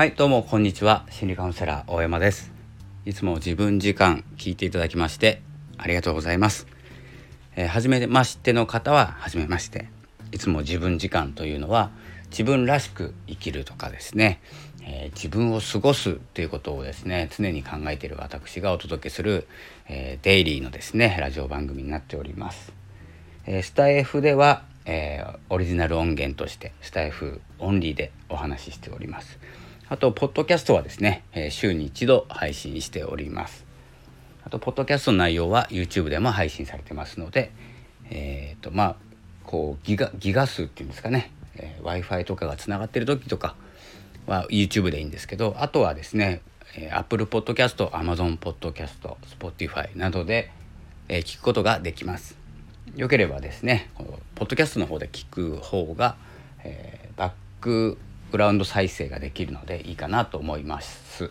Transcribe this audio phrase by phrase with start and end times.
[0.00, 1.04] はいどうもこんにちは。
[1.10, 2.50] 心理カウンセラー大山です。
[3.04, 5.42] いつも自分時間聞いていただきまして
[5.76, 6.66] ありがとうございます、
[7.54, 9.90] えー、初めましての方は初めまして。
[10.32, 11.90] いつも自分時間というのは
[12.30, 14.40] 自分らしく生きるとかですね、
[14.82, 19.46] えー、自分を過ごすということをですね常に考えている私がお届けする、
[19.86, 22.72] えー、デイリーのですねラジオ番組になっております、
[23.44, 29.38] えスタイフではえー、オリジナル音源としてスタイフオンリーでお話ししております。
[29.90, 33.66] あと、ポッドキャストはですね、え週に一度配信しております。
[34.44, 37.50] あと、ポッドキャストの内容は YouTube でも配信されてますので、
[38.08, 38.96] えっ、ー、と、まあ、
[39.42, 43.56] こうギガ、ギガ数っていうんですかね、えー、Wi-Fi とかがつながってる時とか
[44.28, 46.40] は YouTube でいいんですけど、あとはですね、
[46.76, 50.52] えー、Apple Podcast、Amazon Podcast、Spotify などで、
[51.08, 52.38] えー、聞くことができます。
[52.94, 53.90] よければですね、
[54.36, 56.14] ポッドキャストの方で聞く方が、
[56.62, 57.98] えー、バック
[58.30, 61.30] グラウンド再生ができるのでいいかなと思います。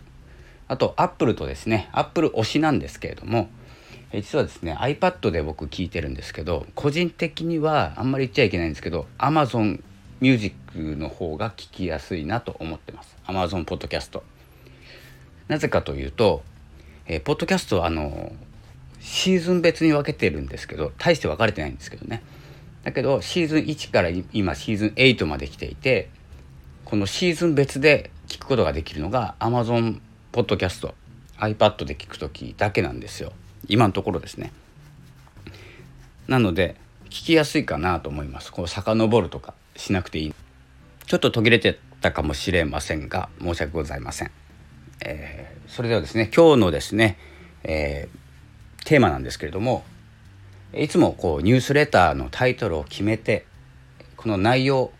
[0.67, 3.49] あとアップルとですねアップル推しなんですけれども
[4.13, 9.81] 実はですね iPad で僕聞いてるんですけど個人的にはあんまり言っちゃいけないんですけど Amazon
[10.21, 10.55] Music
[10.95, 13.17] の方が聞きやすいなと思ってます。
[13.25, 14.23] Amazon ポッドキャスト
[15.47, 16.43] なぜかというと、
[17.07, 18.31] えー、ポッドキャストはあの
[18.99, 22.21] シーズン別に分けてるんですけど大して分かれてないんですけどね。
[22.83, 26.09] だけどシーズン1から今シーズン8まで来ていて
[26.89, 29.99] このシーズン別で聞くことができるのが Amazon
[30.31, 30.95] ポッドキャスト
[31.37, 33.31] iPad で聞く時だけなんですよ。
[33.67, 34.51] 今のところですね。
[36.27, 38.51] なので聞きやすいかなと思います。
[38.51, 40.35] こう遡るとかしなくていい。
[41.05, 44.31] ちょっと途切れてたかもしれませんが申し訳ございません、
[45.05, 47.17] えー、それではですね今日のですね、
[47.63, 49.83] えー、テーマなんですけれども
[50.73, 53.45] いつもこうニュースレターのタイトルを決めて
[54.17, 54.91] この内容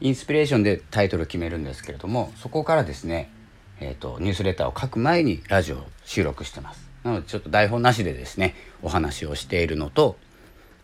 [0.00, 3.30] インスピレーションでタイトルを決めるんですけれどもそこからですね、
[3.80, 6.86] えーと、ニュースレターを書く前にラジオを収録してます。
[7.04, 10.16] なのでちょっと台本なしでですねお話をしているのと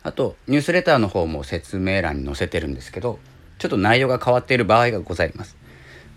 [0.04, 3.18] あとニュースレターの方も説明欄に載せてるんですけど
[3.58, 5.56] ちょっと内容が変わっている場合がございます。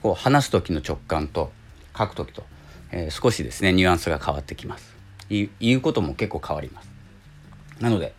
[0.01, 1.51] こう話す時の直感と
[1.97, 2.43] 書く時と、
[2.91, 4.95] えー、少しですねニュアンスが変わってきます。
[5.29, 6.89] 言うことも結構変わります。
[7.79, 8.13] なので、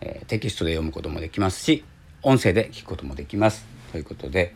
[0.00, 1.84] えー、テキストで読むこともできますし
[2.22, 3.73] 音声で聞くこともできます。
[3.94, 4.52] ということで、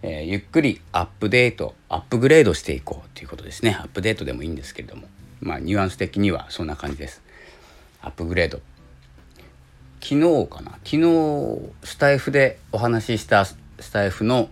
[0.00, 3.76] えー、ゆっくりアップデートアップグレードしていこうということですね。
[3.78, 5.02] アップデートでもいいんですけれども。
[5.42, 7.20] まあニュアンス的にはそんな感じです。
[8.00, 8.62] アップグレード。
[10.00, 10.70] 昨日かな？
[10.84, 11.02] 昨日
[11.84, 13.58] スタイフでお話ししたス
[13.92, 14.48] タイフの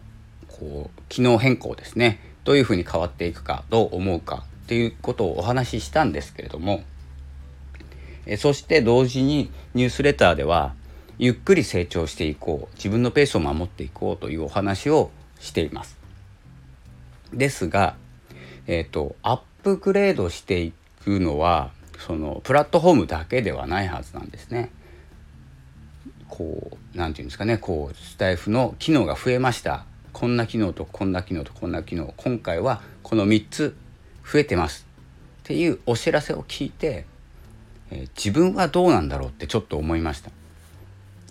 [0.49, 2.21] こう機能変更ですね。
[2.45, 6.85] どういうふうに変わっていくかどう思うかっていうことをお話ししたんですけれども。
[8.27, 10.75] えそして同時にニュースレターでは
[11.19, 15.11] ゆっくり成長していこう自分のペースを守っていこうというお話を
[15.41, 15.97] しています。
[17.33, 17.97] ですが、
[18.67, 20.73] えーと、アップグレードしてい
[21.05, 24.71] くのはそのプラットフォームだけではないはずなんですね。
[26.29, 33.77] こう何て言うんですかねこうスタイフの機能が増えましたこんな機能とこんな機能とこんな機能今回はこの3つ
[34.31, 34.87] 増えてます
[35.41, 37.07] っていうお知らせを聞いて、
[37.91, 40.31] えー、自分はどうなんだろうってちょっと思いました。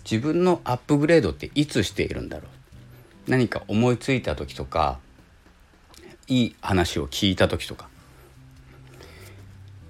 [0.08, 2.44] 自分のアップグレードっていつしているんだろ
[3.26, 3.30] う？
[3.30, 5.00] 何か思いついた時とか
[6.28, 7.88] いい話を聞いた時とか。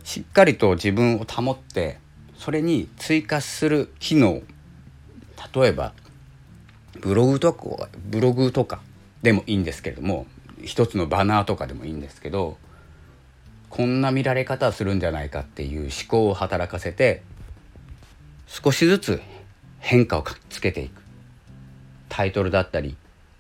[0.05, 1.99] しっかりと自分を保って
[2.39, 4.43] それに追加する機能。
[5.55, 5.93] 例えば
[7.01, 8.81] ブログとかブログとか
[9.23, 10.27] でもいいんですけれども
[10.65, 12.57] 一つのバナーとかでもいいんですけど
[13.69, 17.23] こんな見られ方するんじゃないかっていう思考を働かせて
[18.47, 19.21] 少しずつ
[19.87, 21.01] 変化をつけていく
[22.09, 22.97] タイトルだったり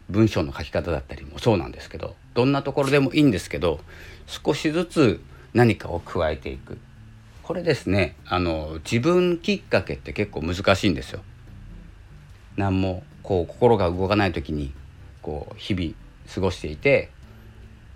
[0.09, 3.81] 文章の書き方だったりもそうなんですけどどんなところでもいいんですけど
[4.29, 5.21] 少しずつ
[5.55, 6.79] 何かを加えていく
[7.43, 11.21] これですねあの自分きっかけって結構難しいんですよ。
[12.56, 14.73] 何もこう心が動かない時に
[15.23, 15.94] こう日々
[16.32, 17.11] 過ごしていて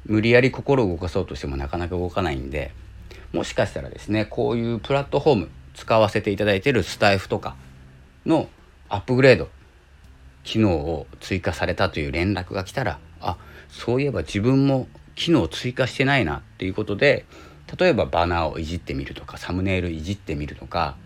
[0.06, 2.72] 無理やり心を動かそうとしてもなかなか動かないんで
[3.32, 7.54] もしかしたらですねこういうプラットフォーム使わせていただいてるスタイフとか
[8.26, 8.48] の
[8.88, 9.48] アップグレード
[10.44, 13.36] 機能を追加されたという連絡が来たらあ
[13.68, 17.24] そういえば自分も機能を追加してないなっていうことで
[17.78, 20.96] 例えばバナーをいじってみるとかサムネイルいじってみるとか、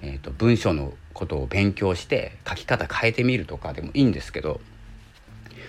[0.00, 4.60] えーと、文章のことを勉強して書き方変えてみるとかでもいいんですけど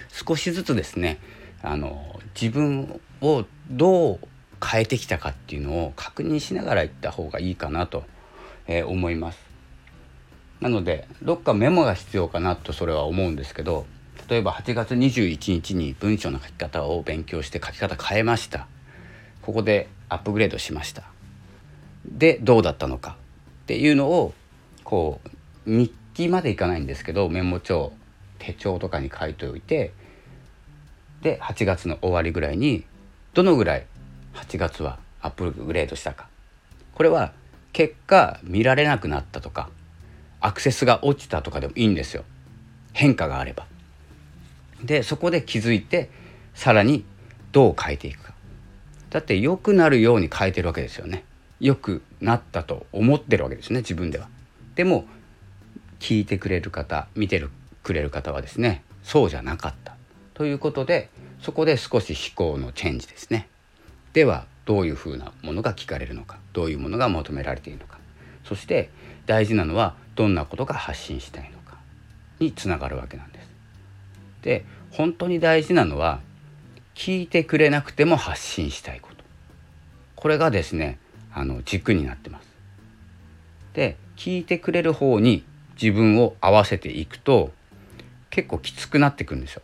[0.10, 1.20] 少しずつですね
[1.62, 4.20] あの自分をどう
[4.64, 8.04] 変えてきたかっていうのを確認しながらいった方がいいかなと、
[8.68, 9.49] えー、思います。
[10.62, 13.86] なのでどっかメモが必要かなとそれは思うんですけど
[14.30, 18.68] 例えば8月21日に文章の書き方を勉強して書き方変えました。
[19.42, 21.04] ここでアップグレードしました。
[22.06, 23.18] でどうだったのか。
[23.64, 24.34] っていうのを
[24.84, 27.92] こう日記までいかないんですけどメモ帳
[28.38, 29.94] 手帳とかに書いておいて
[31.22, 32.86] で8月の終わりぐらいに
[33.34, 33.86] どのぐらい
[34.36, 36.28] 8月はアップグレードしたか。
[36.94, 37.34] これは
[37.74, 39.70] 結果見られなくなったとか
[40.42, 42.24] アクセスが落ちたとかでもいいんですよ。
[42.94, 43.66] 変化があれば。
[44.84, 46.10] でそこで気づいて
[46.54, 47.04] さらに
[47.52, 48.34] どう変えていくか。
[49.10, 51.24] だって良くなるように変えてるわけですよね。
[51.60, 54.30] 良くなったと思ってるわけですね自分では。
[54.76, 55.06] でも
[56.00, 57.50] 聞いてくれる方見てる
[57.84, 59.96] くれる方はですねそうじゃなかった。
[60.34, 61.10] ということで
[61.42, 63.50] そこで少し思考のチェンジですね。
[64.14, 68.00] ではどういうふうなものが聞かれるのかどういうものが求められているのか。
[68.46, 68.90] そして
[69.26, 71.78] 大事なのはどんなことが発信したいのか
[72.40, 73.48] につながるわけなんです。
[74.42, 76.20] で本当に大事なのは
[76.94, 79.24] 聞いてくれなくても発信したいこと
[80.18, 81.00] これがですね
[81.34, 82.50] あの軸になってます。
[83.74, 85.46] で聞いてくれる方に
[85.82, 87.54] 自分を合わせていくと
[88.30, 89.62] 結構きつくなってくるんですよ。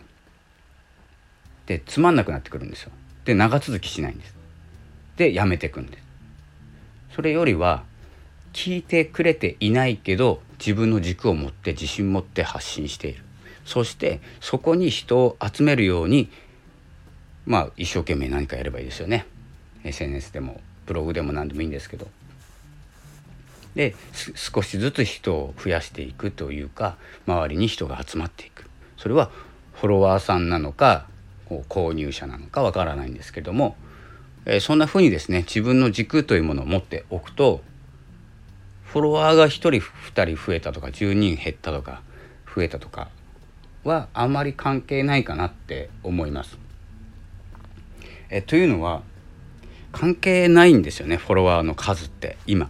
[1.66, 2.94] でつまんなくなってくるんですよ。
[3.26, 4.34] で長続きしないんです。
[5.18, 6.04] でやめてくんです。
[7.14, 7.84] それよりは
[8.56, 13.22] 聞いてくれていないけど自分の軸を持って自信持って発信している。
[13.66, 16.30] そしてそこに人を集めるように
[17.46, 19.26] まあ一生懸命何かやればいいですよね。
[19.84, 22.08] SNS でもブログでも何でもいいんですけど。
[23.76, 23.94] で
[24.36, 26.96] 少しずつ人を増やしていくというか
[27.28, 28.70] 周りに人が集まっていく。
[28.96, 29.32] それは
[29.74, 31.08] フォロワーさんなのか
[31.68, 33.76] 購入者なのかわからないんですけども、
[34.46, 37.62] え、そんなふうにですね自分の軸というものを持っておくと
[38.96, 39.82] フォロワーが1人2
[40.36, 42.02] 人増えたとか10人減ったとか
[42.56, 43.10] 増えたとか
[43.84, 46.58] はあまり関係ないかなって思います。
[48.30, 49.04] えというのは
[49.92, 52.70] 関係ないんですよねフォロワーの数って今。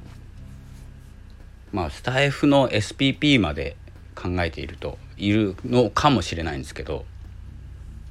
[1.72, 3.76] まあスタイフの SPP まで
[4.16, 7.06] 考えているといるのかもしれないんですけど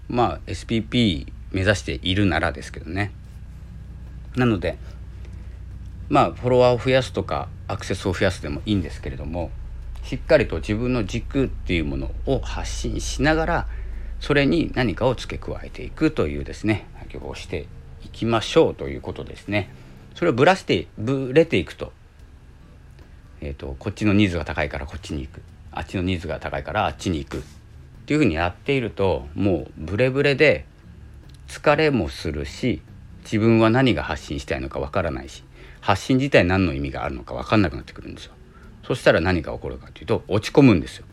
[0.09, 3.11] まあ SPP 目指しているならですけどね。
[4.37, 4.79] なので
[6.09, 9.51] まあフォロワーを増やすとかアクセスを増やすでもいいんですけれども
[10.03, 13.67] しっかりと自分の軸っていうものを発信しながら
[14.21, 17.67] それに何かを付け加えていくというですね作業をして
[18.05, 19.71] いきましょうということですね。
[20.15, 21.93] それをぶらしてぶれていくと,、
[23.41, 25.43] えーと、こっちのニーズが高いからこっちに行く
[25.73, 27.41] あっちのニーズが高いからあっちに行くっ
[28.07, 30.67] ていうふうにやっているともうブレブレで
[31.49, 32.81] 疲れもするし
[33.25, 35.43] 自分は何が発信したいのかわからないし
[35.85, 38.33] 発信自体何の意味があるのか分かんなくなってくるんですよ。
[38.87, 41.05] そしたら何が起こるかというと落ち込むんですよ。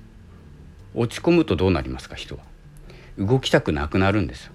[0.96, 2.44] 落ち込むとどうなりますか人は。
[3.18, 4.54] 動きたくなくなるんですよ。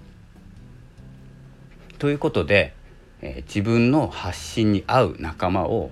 [1.99, 2.73] ということで、
[3.21, 5.91] えー、自分の発信に合う仲間を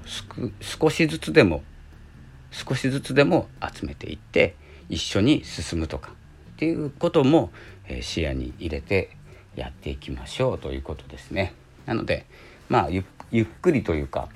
[0.60, 1.64] 少しずつでも
[2.50, 4.56] 少しずつでも集めていって
[4.90, 6.14] 一緒に進むとか
[6.54, 7.52] っていうことも、
[7.88, 9.12] えー、視野に入れて
[9.56, 11.54] やっていきましょうということですね。
[11.86, 12.26] なので
[12.70, 14.30] まあゆゆっくりというか、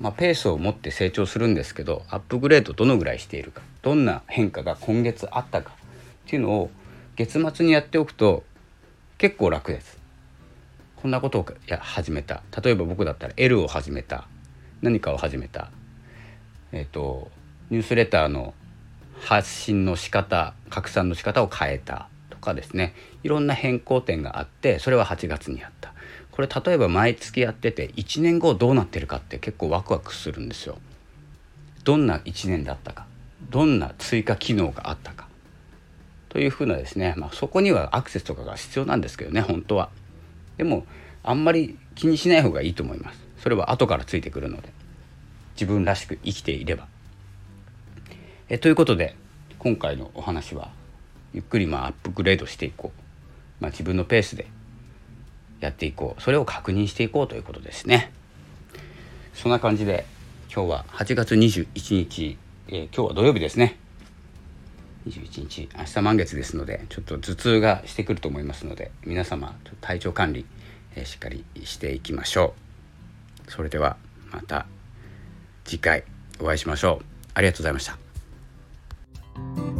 [0.00, 5.72] まあ、ペースを持って成長するんですけどアップグレードどのぐらいしているかどんな変化が今月あったか
[6.26, 6.70] っていうのを
[7.16, 8.42] 月末にやっておくと
[9.18, 9.98] 結構楽です。
[10.96, 12.42] こんなことをや始めた。
[12.62, 14.26] 例えば僕だったら L を始めた。
[14.82, 15.70] 何かを始めた。
[16.72, 17.30] えっ、ー、と
[17.70, 18.54] ニュースレターの
[19.20, 22.94] 発信の仕方拡散の仕方を変えたとかですね。
[23.22, 25.73] いろんな変更点があってそれは8月にやった。
[26.34, 30.78] これ例えば毎月やってて1年後どうなってるかって結構ワクワクするんですよ。
[31.84, 33.06] どんな1年だったか
[33.50, 35.28] どんな追加機能があったか
[36.30, 39.90] というふうなですね、まあ、そこにはアクセスとかが必要なんですけどね本当は。
[40.56, 40.86] でも
[41.22, 43.20] あんまり気にしない方がいいと思います。
[43.38, 44.70] それは後からついてくるので
[45.54, 46.88] 自分らしく生きていれば。
[48.48, 49.14] えということで
[49.60, 50.72] 今回のお話は
[51.32, 54.48] ゆっくりまあアップグレードしていこう、まあ、自分のペースで
[55.60, 56.22] やっていこう。
[56.22, 58.12] それを確認していこうということですね。
[59.34, 60.06] そんな感じで
[60.52, 63.78] 今日は8月21日、えー、今日は土曜日ですね。
[65.08, 70.46] 21日明日満月ですのでちょっと頭痛がしてくると思いますので皆様体調管理、
[70.94, 72.54] えー、しっかりしていきましょ
[73.48, 73.50] う。
[73.50, 73.96] それでは
[74.30, 74.66] また
[75.64, 76.04] 次回
[76.40, 77.04] お会いしましょう。
[77.34, 79.73] ありがとうございました。